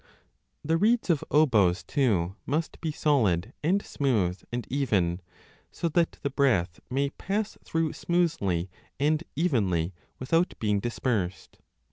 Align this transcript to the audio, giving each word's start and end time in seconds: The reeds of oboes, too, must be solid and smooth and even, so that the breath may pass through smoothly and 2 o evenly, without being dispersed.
The 0.63 0.77
reeds 0.77 1.11
of 1.11 1.23
oboes, 1.29 1.83
too, 1.83 2.35
must 2.47 2.81
be 2.81 2.91
solid 2.91 3.53
and 3.61 3.85
smooth 3.85 4.41
and 4.51 4.65
even, 4.67 5.21
so 5.71 5.89
that 5.89 6.13
the 6.23 6.31
breath 6.31 6.79
may 6.89 7.11
pass 7.11 7.55
through 7.63 7.93
smoothly 7.93 8.71
and 8.99 9.19
2 9.19 9.25
o 9.25 9.29
evenly, 9.35 9.93
without 10.19 10.55
being 10.57 10.79
dispersed. 10.79 11.59